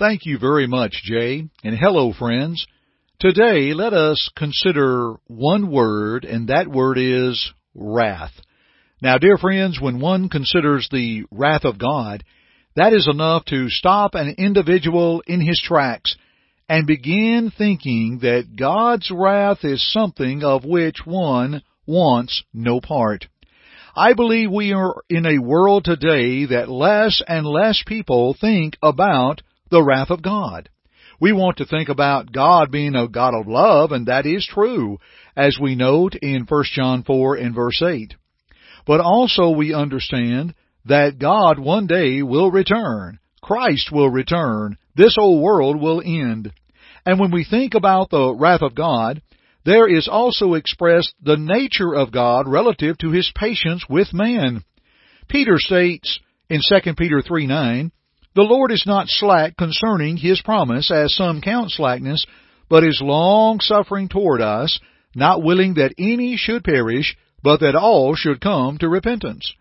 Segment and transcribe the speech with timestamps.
[0.00, 2.66] Thank you very much, Jay, and hello, friends.
[3.18, 8.32] Today, let us consider one word, and that word is wrath.
[9.02, 12.24] Now, dear friends, when one considers the wrath of God,
[12.76, 16.16] that is enough to stop an individual in his tracks
[16.66, 23.26] and begin thinking that God's wrath is something of which one wants no part.
[23.94, 29.42] I believe we are in a world today that less and less people think about
[29.70, 30.68] the wrath of God.
[31.20, 34.98] We want to think about God being a God of love, and that is true,
[35.36, 38.14] as we note in 1 John 4 and verse 8.
[38.86, 40.54] But also we understand
[40.86, 43.18] that God one day will return.
[43.42, 44.78] Christ will return.
[44.94, 46.52] This old world will end.
[47.04, 49.22] And when we think about the wrath of God,
[49.64, 54.64] there is also expressed the nature of God relative to His patience with man.
[55.28, 56.18] Peter states
[56.48, 57.92] in 2 Peter 3 9,
[58.36, 62.24] The Lord is not slack concerning His promise, as some count slackness,
[62.68, 64.78] but is long suffering toward us,
[65.16, 69.52] not willing that any should perish, but that all should come to repentance.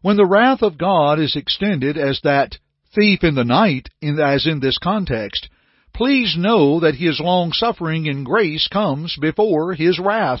[0.00, 2.56] When the wrath of God is extended as that
[2.94, 5.50] thief in the night, in, as in this context,
[5.92, 10.40] please know that His long suffering in grace comes before His wrath.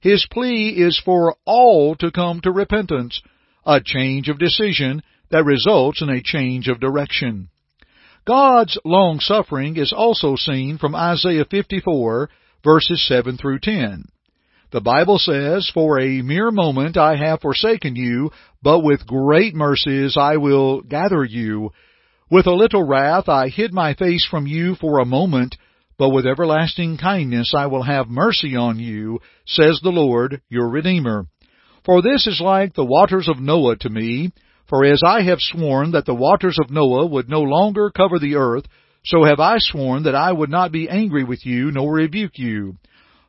[0.00, 3.20] His plea is for all to come to repentance,
[3.66, 7.48] a change of decision that results in a change of direction.
[8.26, 12.28] God's long suffering is also seen from Isaiah 54
[12.62, 14.04] verses 7 through 10.
[14.72, 18.30] The Bible says, For a mere moment I have forsaken you,
[18.62, 21.70] but with great mercies I will gather you.
[22.30, 25.56] With a little wrath I hid my face from you for a moment,
[25.98, 31.26] but with everlasting kindness I will have mercy on you, says the Lord, your Redeemer.
[31.84, 34.30] For this is like the waters of Noah to me,
[34.70, 38.36] for as I have sworn that the waters of Noah would no longer cover the
[38.36, 38.64] earth,
[39.04, 42.76] so have I sworn that I would not be angry with you, nor rebuke you.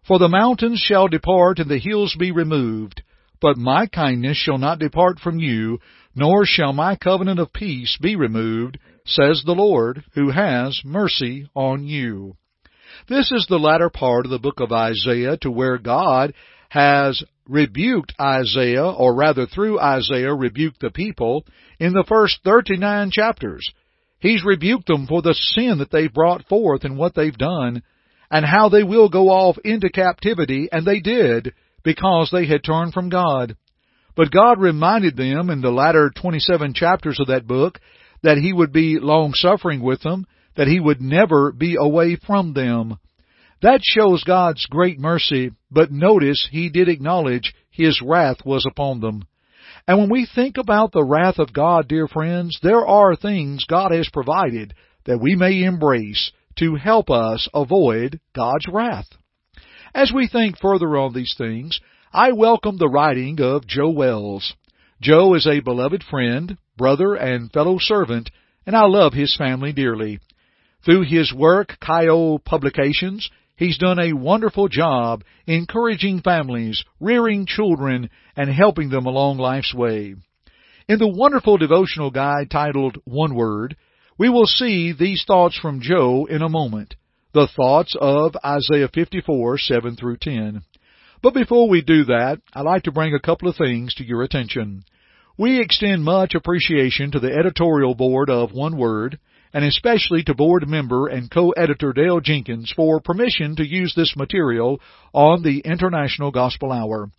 [0.07, 3.01] For the mountains shall depart and the hills be removed,
[3.41, 5.79] but my kindness shall not depart from you,
[6.15, 11.85] nor shall my covenant of peace be removed, says the Lord, who has mercy on
[11.85, 12.35] you.
[13.09, 16.33] This is the latter part of the book of Isaiah to where God
[16.69, 21.45] has rebuked Isaiah, or rather through Isaiah rebuked the people
[21.79, 23.69] in the first 39 chapters.
[24.19, 27.83] He's rebuked them for the sin that they've brought forth and what they've done
[28.31, 31.53] and how they will go off into captivity, and they did,
[31.83, 33.57] because they had turned from God.
[34.15, 37.79] But God reminded them in the latter 27 chapters of that book
[38.23, 40.25] that He would be long suffering with them,
[40.55, 42.97] that He would never be away from them.
[43.61, 49.25] That shows God's great mercy, but notice He did acknowledge His wrath was upon them.
[49.87, 53.91] And when we think about the wrath of God, dear friends, there are things God
[53.91, 54.73] has provided
[55.05, 59.07] that we may embrace to help us avoid God's wrath.
[59.93, 61.79] As we think further on these things,
[62.13, 64.53] I welcome the writing of Joe Wells.
[65.01, 68.29] Joe is a beloved friend, brother, and fellow servant,
[68.65, 70.19] and I love his family dearly.
[70.85, 73.29] Through his work, Kyo Publications,
[73.61, 80.15] he's done a wonderful job encouraging families, rearing children, and helping them along life's way.
[80.89, 83.77] In the wonderful devotional guide titled One Word,
[84.17, 86.95] we will see these thoughts from Joe in a moment,
[87.33, 90.63] the thoughts of Isaiah 54, 7 through 10.
[91.21, 94.23] But before we do that, I'd like to bring a couple of things to your
[94.23, 94.83] attention.
[95.37, 99.19] We extend much appreciation to the editorial board of One Word,
[99.53, 104.79] and especially to board member and co-editor Dale Jenkins for permission to use this material
[105.13, 107.09] on the International Gospel Hour.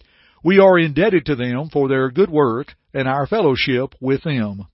[0.45, 4.67] We are indebted to them for their good work and our fellowship with them.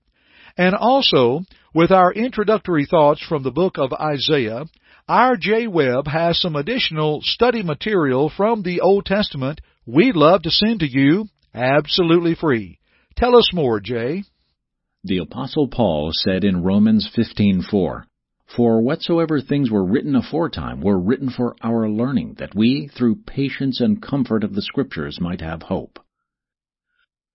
[0.57, 1.41] And also,
[1.73, 4.65] with our introductory thoughts from the book of Isaiah,
[5.07, 10.51] our Jay Webb has some additional study material from the Old Testament we'd love to
[10.51, 12.79] send to you absolutely free.
[13.15, 14.23] Tell us more, Jay.
[15.05, 18.03] The apostle Paul said in Romans 15:4,
[18.45, 23.79] "For whatsoever things were written aforetime were written for our learning, that we through patience
[23.79, 25.99] and comfort of the scriptures might have hope."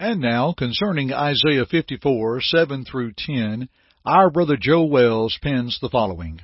[0.00, 3.68] And now, concerning Isaiah 54, 7 through 10,
[4.04, 6.40] our brother Joe Wells pens the following.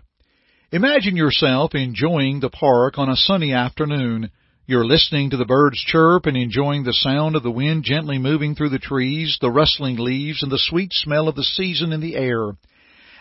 [0.73, 4.31] Imagine yourself enjoying the park on a sunny afternoon.
[4.67, 8.55] You're listening to the birds chirp and enjoying the sound of the wind gently moving
[8.55, 12.15] through the trees, the rustling leaves, and the sweet smell of the season in the
[12.15, 12.53] air.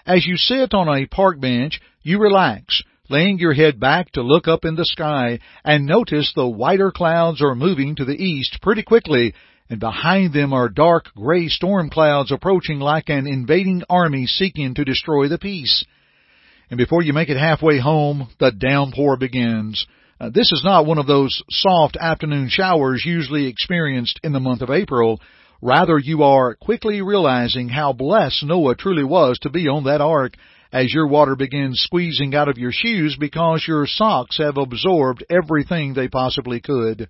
[0.05, 4.47] As you sit on a park bench, you relax, laying your head back to look
[4.47, 8.83] up in the sky and notice the whiter clouds are moving to the east pretty
[8.83, 9.33] quickly,
[9.69, 14.85] and behind them are dark gray storm clouds approaching like an invading army seeking to
[14.85, 15.85] destroy the peace.
[16.69, 19.85] And before you make it halfway home, the downpour begins.
[20.21, 24.61] Uh, this is not one of those soft afternoon showers usually experienced in the month
[24.61, 25.19] of April.
[25.61, 30.33] Rather, you are quickly realizing how blessed Noah truly was to be on that ark
[30.71, 35.93] as your water begins squeezing out of your shoes because your socks have absorbed everything
[35.93, 37.09] they possibly could.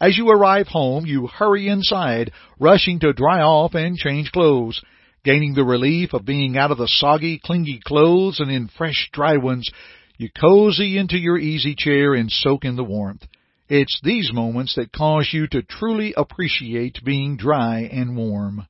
[0.00, 4.82] As you arrive home, you hurry inside, rushing to dry off and change clothes.
[5.24, 9.36] Gaining the relief of being out of the soggy, clingy clothes and in fresh, dry
[9.36, 9.70] ones,
[10.16, 13.24] you cozy into your easy chair and soak in the warmth.
[13.68, 18.66] It's these moments that cause you to truly appreciate being dry and warm.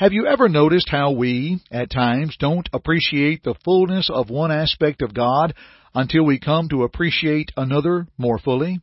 [0.00, 5.02] Have you ever noticed how we, at times, don't appreciate the fullness of one aspect
[5.02, 5.52] of God
[5.94, 8.80] until we come to appreciate another more fully?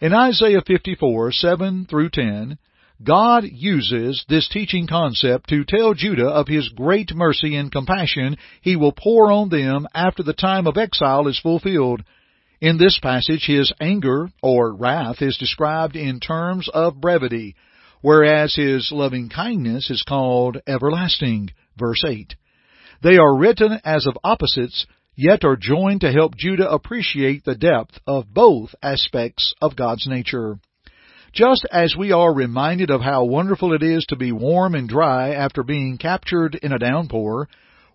[0.00, 2.56] In Isaiah 54, 7 through 10,
[3.02, 8.76] God uses this teaching concept to tell Judah of His great mercy and compassion He
[8.76, 12.04] will pour on them after the time of exile is fulfilled.
[12.60, 17.56] In this passage, His anger, or wrath, is described in terms of brevity,
[18.00, 21.50] whereas His loving kindness is called everlasting.
[21.76, 22.34] Verse 8.
[23.02, 27.98] They are written as of opposites, yet are joined to help Judah appreciate the depth
[28.06, 30.58] of both aspects of God's nature.
[31.32, 35.34] Just as we are reminded of how wonderful it is to be warm and dry
[35.34, 37.48] after being captured in a downpour,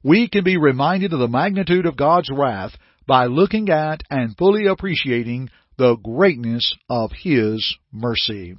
[0.04, 2.74] we can be reminded of the magnitude of God's wrath
[3.08, 8.56] by looking at and fully appreciating the greatness of His mercy.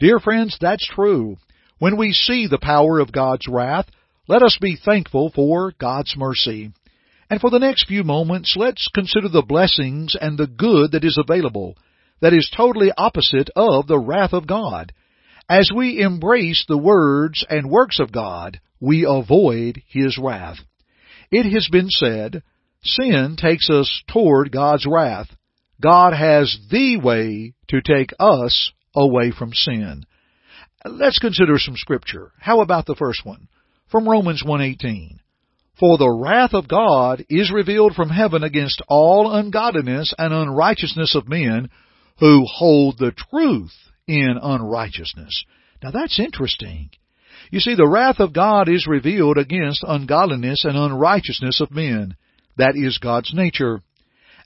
[0.00, 1.36] Dear friends, that's true.
[1.78, 3.86] When we see the power of God's wrath,
[4.28, 6.72] let us be thankful for God's mercy.
[7.30, 11.18] And for the next few moments, let's consider the blessings and the good that is
[11.18, 11.76] available
[12.20, 14.92] that is totally opposite of the wrath of God.
[15.48, 20.58] As we embrace the words and works of God, we avoid His wrath.
[21.30, 22.42] It has been said,
[22.82, 25.28] sin takes us toward God's wrath.
[25.80, 30.04] God has the way to take us away from sin.
[30.84, 32.32] Let's consider some scripture.
[32.38, 33.48] How about the first one?
[33.90, 35.20] From Romans 1:18.
[35.78, 41.28] For the wrath of God is revealed from heaven against all ungodliness and unrighteousness of
[41.28, 41.70] men
[42.18, 43.74] who hold the truth
[44.06, 45.44] in unrighteousness.
[45.82, 46.90] Now that's interesting.
[47.50, 52.16] You see, the wrath of God is revealed against ungodliness and unrighteousness of men.
[52.56, 53.82] That is God's nature.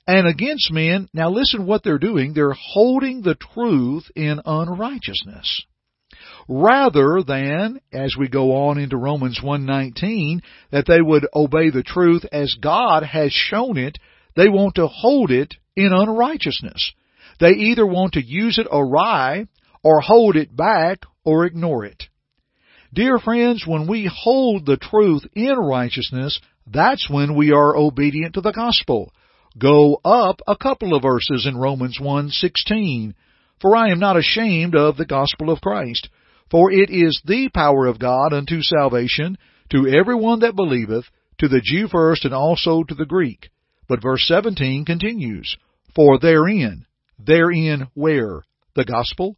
[0.05, 2.33] And against men, now listen what they're doing.
[2.33, 5.65] They're holding the truth in unrighteousness.
[6.47, 10.41] Rather than, as we go on into Romans 1.19,
[10.71, 13.97] that they would obey the truth as God has shown it,
[14.35, 16.93] they want to hold it in unrighteousness.
[17.39, 19.47] They either want to use it awry
[19.83, 22.03] or hold it back or ignore it.
[22.93, 28.41] Dear friends, when we hold the truth in righteousness, that's when we are obedient to
[28.41, 29.11] the gospel.
[29.57, 33.13] Go up a couple of verses in Romans 1:16.
[33.59, 36.09] For I am not ashamed of the gospel of Christ,
[36.49, 39.37] for it is the power of God unto salvation
[39.69, 41.05] to everyone that believeth,
[41.37, 43.49] to the Jew first and also to the Greek.
[43.87, 45.55] But verse 17 continues,
[45.95, 46.85] For therein,
[47.19, 48.43] Therein where?
[48.75, 49.37] The gospel?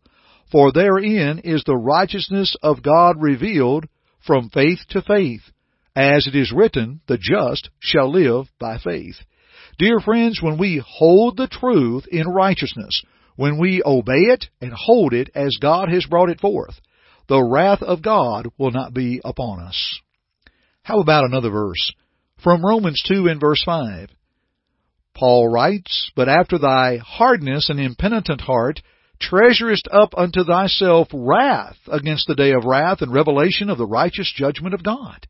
[0.51, 3.85] For therein is the righteousness of God revealed
[4.25, 5.51] from faith to faith.
[5.95, 9.17] As it is written, the just shall live by faith.
[9.77, 13.03] Dear friends, when we hold the truth in righteousness,
[13.35, 16.79] when we obey it and hold it as God has brought it forth,
[17.27, 19.99] the wrath of God will not be upon us.
[20.83, 21.91] How about another verse?
[22.41, 24.09] From Romans 2 in verse 5.
[25.13, 28.81] Paul writes, But after thy hardness and impenitent heart
[29.19, 34.31] treasurest up unto thyself wrath against the day of wrath and revelation of the righteous
[34.35, 35.27] judgment of God.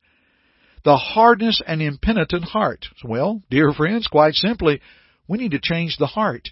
[0.85, 2.85] The hardness and impenitent heart.
[3.03, 4.81] Well, dear friends, quite simply,
[5.27, 6.49] we need to change the heart.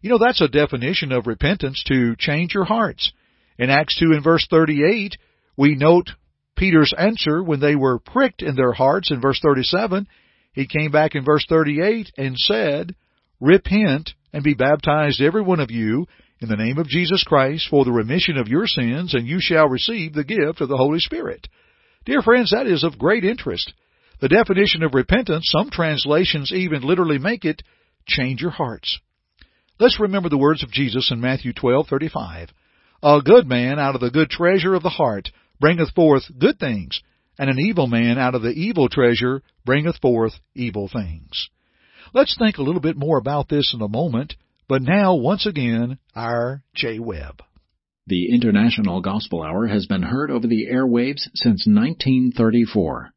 [0.00, 3.12] You know, that's a definition of repentance to change your hearts.
[3.56, 5.16] In Acts 2 and verse 38,
[5.56, 6.10] we note
[6.56, 10.08] Peter's answer when they were pricked in their hearts in verse 37.
[10.52, 12.96] He came back in verse 38 and said,
[13.40, 16.06] Repent and be baptized every one of you
[16.40, 19.68] in the name of Jesus Christ for the remission of your sins, and you shall
[19.68, 21.46] receive the gift of the Holy Spirit.
[22.08, 23.70] Dear friends, that is of great interest.
[24.22, 27.62] The definition of repentance, some translations even literally make it,
[28.06, 28.98] change your hearts.
[29.78, 32.48] Let's remember the words of Jesus in Matthew 12:35.
[33.02, 36.98] A good man out of the good treasure of the heart bringeth forth good things,
[37.38, 41.50] and an evil man out of the evil treasure bringeth forth evil things.
[42.14, 44.34] Let's think a little bit more about this in a moment,
[44.66, 47.42] but now once again, our Jay Webb.
[48.08, 53.10] The International Gospel Hour has been heard over the airwaves since 1934.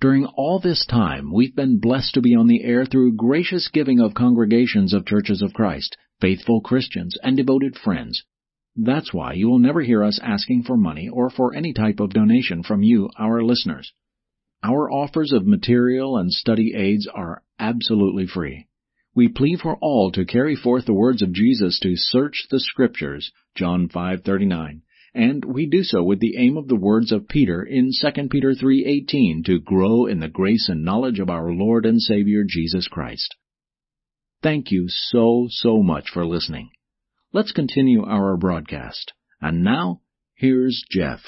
[0.00, 3.98] During all this time, we've been blessed to be on the air through gracious giving
[3.98, 8.22] of congregations of churches of Christ, faithful Christians, and devoted friends.
[8.76, 12.10] That's why you will never hear us asking for money or for any type of
[12.10, 13.92] donation from you, our listeners.
[14.62, 18.68] Our offers of material and study aids are absolutely free.
[19.14, 23.32] We plead for all to carry forth the words of Jesus to search the scriptures,
[23.54, 24.82] John 5:39,
[25.14, 28.54] and we do so with the aim of the words of Peter in 2 Peter
[28.54, 33.34] 3:18 to grow in the grace and knowledge of our Lord and Savior Jesus Christ.
[34.42, 36.70] Thank you so so much for listening.
[37.32, 39.12] Let's continue our broadcast.
[39.40, 40.02] And now,
[40.34, 41.20] here's Jeff.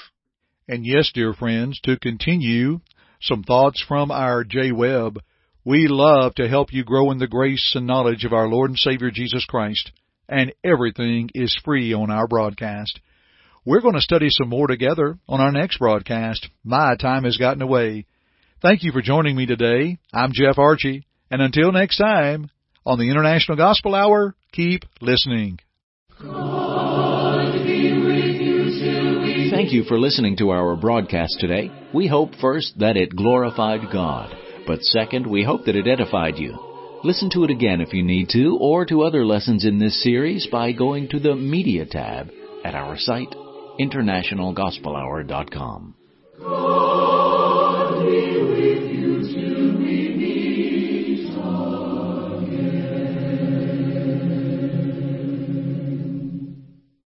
[0.68, 2.80] And yes, dear friends, to continue
[3.20, 5.18] some thoughts from our Jay Webb,
[5.64, 8.78] we love to help you grow in the grace and knowledge of our Lord and
[8.78, 9.92] Savior Jesus Christ,
[10.28, 13.00] and everything is free on our broadcast.
[13.64, 16.48] We're going to study some more together on our next broadcast.
[16.64, 18.06] My time has gotten away.
[18.62, 19.98] Thank you for joining me today.
[20.12, 22.50] I'm Jeff Archey, and until next time,
[22.86, 25.58] on the International Gospel Hour, keep listening.
[29.50, 31.70] Thank you for listening to our broadcast today.
[31.92, 34.34] We hope first that it glorified God,
[34.70, 36.56] but second, we hope that it edified you.
[37.02, 40.46] Listen to it again if you need to, or to other lessons in this series
[40.46, 42.30] by going to the Media tab
[42.64, 43.34] at our site,
[43.80, 45.96] internationalgospelhour.com.